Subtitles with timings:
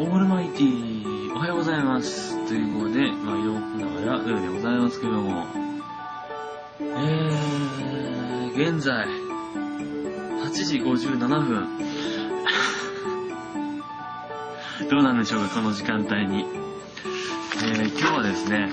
[0.00, 2.46] オールマイティー、おはようございます。
[2.46, 5.44] ということで、まあ、移動しながら夜でございますけども、
[6.80, 11.66] えー、現在、8時57分。
[14.88, 16.46] どうなんでしょうか、この時間帯に。
[17.64, 18.70] えー、今日はですね、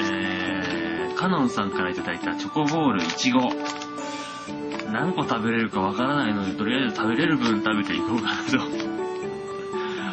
[0.00, 3.52] えー、カノンさんからいただいたチョコボール1号。
[4.92, 8.85] 何個食べれるかわからないので、とりあえず食べれる分食べていこうかなと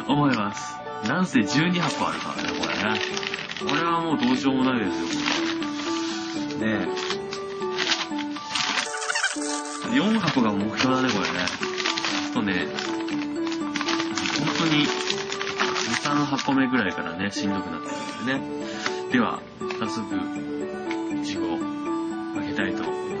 [0.06, 0.74] 思います。
[1.08, 3.00] なんせ12箱あるからね、これね。
[3.68, 4.98] これはもうどうしようもないです
[6.54, 6.60] よ。
[6.60, 7.14] ねえ。
[9.94, 11.46] 4箱が目標だね、これね。
[12.32, 12.66] ちょっとね、
[14.38, 14.88] 本当に、2、
[16.02, 17.94] 3箱目ぐらいからね、しんどくなってる
[18.24, 18.40] んでね。
[19.12, 19.40] では、
[19.78, 20.16] 早速、
[21.14, 21.58] いちご、
[22.40, 23.20] 開けたいと思いま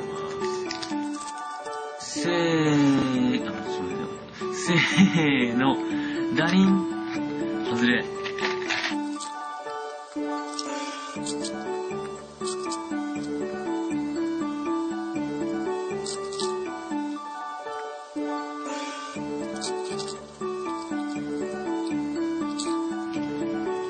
[2.00, 2.22] す。
[2.22, 4.08] せー、あ、それでは、
[4.52, 5.76] せーの、
[6.32, 6.66] ダリン、
[7.70, 8.02] 外れ。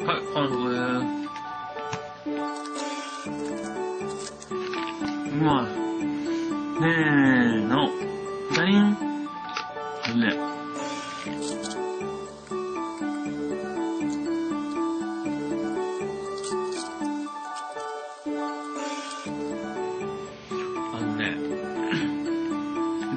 [0.05, 0.81] はい、完食です。
[5.31, 5.65] うまい。
[6.81, 7.84] ねーの、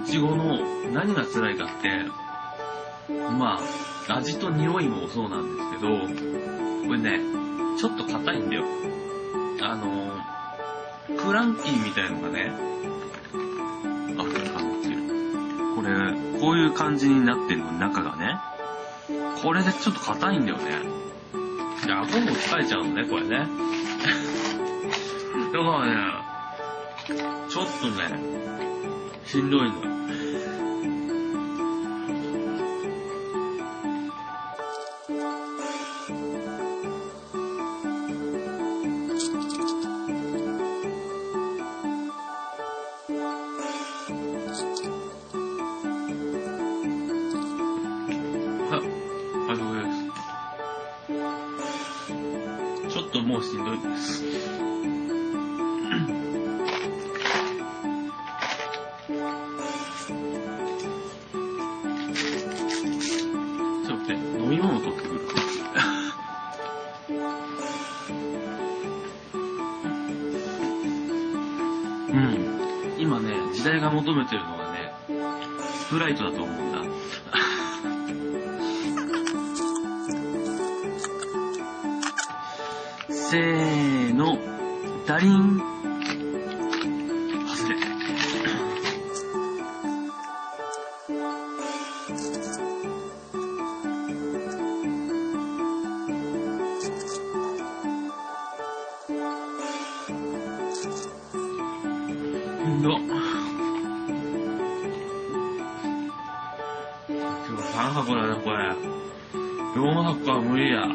[0.08, 0.58] ちごの
[0.94, 2.06] 何が辛いかって、
[3.38, 3.60] ま
[4.08, 7.20] あ、味と匂いもそうなんですけど、これね、
[7.78, 8.64] ちょっと硬いんだよ。
[9.62, 10.18] あの、
[11.18, 12.52] クランキーみたいのがね、
[14.18, 14.96] あ、これかぶってる。
[15.76, 18.40] これ、こういう感じになってるの、中がね。
[19.42, 20.64] これでちょっと硬いんだよね。
[21.86, 23.40] で、顎も疲れちゃうのね、これね。
[25.52, 26.28] だからね、
[27.50, 28.67] ちょっとね、
[29.28, 29.76] しんどいの。
[48.72, 48.82] あ、
[49.50, 49.82] あので
[52.90, 52.96] す。
[52.96, 54.57] ちょっともうしんどいです。
[64.48, 65.20] 飲み物取ってくる。
[72.10, 72.96] うん。
[72.98, 74.94] 今ね、時代が求めてるのがね、
[75.74, 76.78] スプライトだと思うんだ。
[83.14, 84.38] せーの、
[85.06, 85.77] ダリン。
[102.84, 102.98] ど
[107.08, 108.76] 今日3箱だね、これ。
[109.76, 110.88] 4箱は無理や。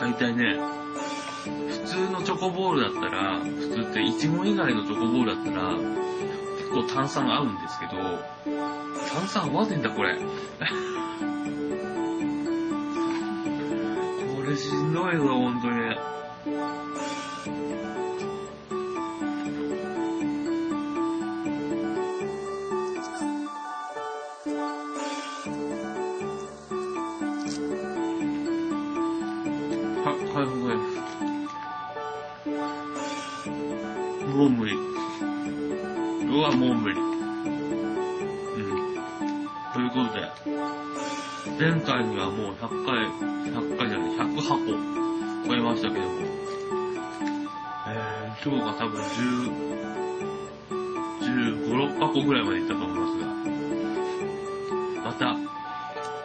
[0.00, 0.58] 大体ね、
[1.68, 5.74] 普通のチョコボールだったら、普通ってイチゴ以外のチョコボールだったら、
[6.58, 7.92] 結構炭酸合うんですけど、
[9.14, 10.16] 炭酸合わねえんだ、これ。
[10.16, 10.20] こ
[14.46, 16.13] れしんどいぞ、ほんとに。
[30.04, 30.92] は、回復です。
[34.36, 34.74] もう無理。
[34.74, 37.00] うわ、もう無理。
[37.00, 38.68] うん。
[39.72, 40.28] ということで、
[41.58, 43.06] 前回にはもう100回、
[43.50, 44.58] 100回じゃない、100箱
[45.46, 46.10] 超えましたけども、
[47.88, 49.52] えー、今日が多分10、
[51.20, 53.16] 15、6箱ぐらいまでいったと思います
[55.02, 55.34] が、また、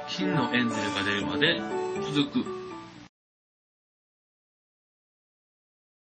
[0.10, 1.62] 金のエンゼルが出るまで
[2.14, 2.59] 続く